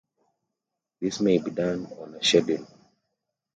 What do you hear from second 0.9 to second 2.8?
This may be done on a schedule.